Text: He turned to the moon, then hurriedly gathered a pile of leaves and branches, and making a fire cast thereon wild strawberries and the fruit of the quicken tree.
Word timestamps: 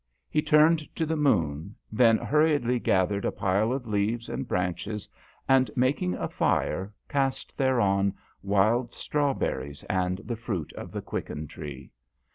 He 0.31 0.41
turned 0.41 0.79
to 0.95 1.05
the 1.05 1.15
moon, 1.15 1.75
then 1.91 2.17
hurriedly 2.17 2.79
gathered 2.79 3.23
a 3.23 3.31
pile 3.31 3.71
of 3.71 3.85
leaves 3.85 4.29
and 4.29 4.47
branches, 4.47 5.07
and 5.47 5.69
making 5.75 6.15
a 6.15 6.27
fire 6.27 6.91
cast 7.07 7.55
thereon 7.55 8.15
wild 8.41 8.95
strawberries 8.95 9.83
and 9.83 10.17
the 10.25 10.35
fruit 10.35 10.73
of 10.73 10.91
the 10.91 11.03
quicken 11.03 11.45
tree. 11.45 11.91